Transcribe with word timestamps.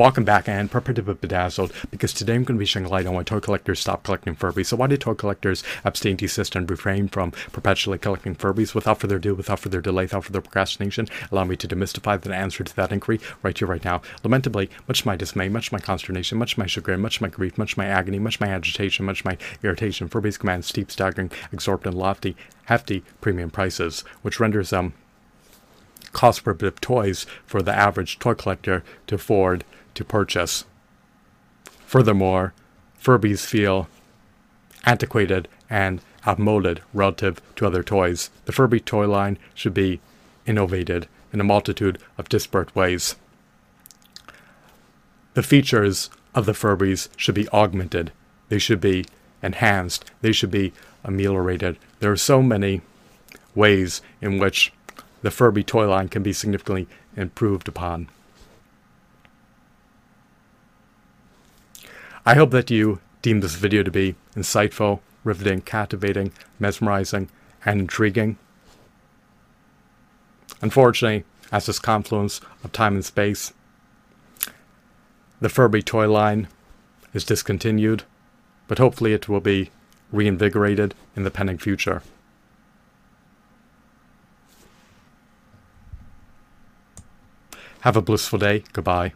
Welcome 0.00 0.24
back 0.24 0.48
and 0.48 0.70
preparative 0.70 1.08
of 1.08 1.20
bedazzled 1.20 1.74
because 1.90 2.14
today 2.14 2.34
I'm 2.34 2.44
going 2.44 2.56
to 2.56 2.58
be 2.58 2.64
shining 2.64 2.88
light 2.88 3.04
on 3.04 3.12
why 3.12 3.22
toy 3.22 3.38
collectors 3.38 3.80
stop 3.80 4.02
collecting 4.02 4.34
Furbies. 4.34 4.68
So 4.68 4.76
why 4.78 4.86
do 4.86 4.96
toy 4.96 5.12
collectors 5.12 5.62
abstain, 5.84 6.16
desist, 6.16 6.56
and 6.56 6.70
refrain 6.70 7.06
from 7.06 7.32
perpetually 7.52 7.98
collecting 7.98 8.34
Furbies? 8.34 8.74
Without 8.74 8.98
further 8.98 9.16
ado, 9.16 9.34
without 9.34 9.58
further 9.58 9.82
delay, 9.82 10.04
without 10.04 10.24
further 10.24 10.40
procrastination, 10.40 11.06
allow 11.30 11.44
me 11.44 11.54
to 11.54 11.68
demystify 11.68 12.18
the 12.18 12.34
answer 12.34 12.64
to 12.64 12.74
that 12.76 12.92
inquiry 12.92 13.20
right 13.42 13.58
here, 13.58 13.68
right 13.68 13.84
now. 13.84 14.00
Lamentably, 14.24 14.70
much 14.88 15.02
to 15.02 15.06
my 15.06 15.16
dismay, 15.16 15.50
much 15.50 15.68
to 15.68 15.74
my 15.74 15.80
consternation, 15.80 16.38
much 16.38 16.56
my 16.56 16.64
chagrin, 16.64 17.02
much 17.02 17.20
my 17.20 17.28
grief, 17.28 17.58
much 17.58 17.76
my 17.76 17.84
agony, 17.84 18.18
much 18.18 18.40
my 18.40 18.48
agitation, 18.48 19.04
much 19.04 19.22
my 19.26 19.36
irritation, 19.62 20.08
Furbies 20.08 20.38
command 20.38 20.64
steep, 20.64 20.90
staggering, 20.90 21.30
exorbitant, 21.52 21.94
lofty, 21.94 22.36
hefty 22.64 23.04
premium 23.20 23.50
prices, 23.50 24.02
which 24.22 24.40
renders 24.40 24.70
them 24.70 24.94
cost 26.12 26.44
prohibitive 26.44 26.80
toys 26.80 27.26
for 27.46 27.62
the 27.62 27.74
average 27.74 28.18
toy 28.18 28.34
collector 28.34 28.82
to 29.06 29.14
afford 29.14 29.64
to 29.94 30.04
purchase. 30.04 30.64
Furthermore, 31.86 32.52
Furbies 33.02 33.44
feel 33.44 33.88
antiquated 34.84 35.48
and 35.68 36.00
outmoded 36.26 36.82
relative 36.92 37.40
to 37.56 37.66
other 37.66 37.82
toys. 37.82 38.30
The 38.44 38.52
Furby 38.52 38.80
toy 38.80 39.08
line 39.08 39.38
should 39.54 39.74
be 39.74 40.00
innovated 40.46 41.08
in 41.32 41.40
a 41.40 41.44
multitude 41.44 41.98
of 42.18 42.28
disparate 42.28 42.74
ways. 42.74 43.16
The 45.34 45.42
features 45.42 46.10
of 46.34 46.46
the 46.46 46.52
Furbies 46.52 47.08
should 47.16 47.34
be 47.34 47.48
augmented. 47.50 48.12
They 48.48 48.58
should 48.58 48.80
be 48.80 49.06
enhanced. 49.42 50.10
They 50.20 50.32
should 50.32 50.50
be 50.50 50.72
ameliorated. 51.04 51.78
There 52.00 52.12
are 52.12 52.16
so 52.16 52.42
many 52.42 52.82
ways 53.54 54.02
in 54.20 54.38
which 54.38 54.72
the 55.22 55.30
Furby 55.30 55.62
toy 55.62 55.88
line 55.88 56.08
can 56.08 56.22
be 56.22 56.32
significantly 56.32 56.88
improved 57.16 57.68
upon. 57.68 58.08
I 62.24 62.34
hope 62.34 62.50
that 62.50 62.70
you 62.70 63.00
deem 63.22 63.40
this 63.40 63.54
video 63.54 63.82
to 63.82 63.90
be 63.90 64.14
insightful, 64.36 65.00
riveting, 65.24 65.62
captivating, 65.62 66.32
mesmerizing, 66.58 67.28
and 67.64 67.80
intriguing. 67.80 68.38
Unfortunately, 70.62 71.24
as 71.50 71.66
this 71.66 71.78
confluence 71.78 72.40
of 72.62 72.72
time 72.72 72.94
and 72.94 73.04
space, 73.04 73.52
the 75.40 75.48
Furby 75.48 75.82
toy 75.82 76.10
line 76.10 76.48
is 77.14 77.24
discontinued, 77.24 78.04
but 78.68 78.78
hopefully 78.78 79.12
it 79.14 79.28
will 79.28 79.40
be 79.40 79.70
reinvigorated 80.12 80.94
in 81.16 81.24
the 81.24 81.30
pending 81.30 81.58
future. 81.58 82.02
Have 87.80 87.96
a 87.96 88.02
blissful 88.02 88.38
day. 88.38 88.62
Goodbye. 88.72 89.12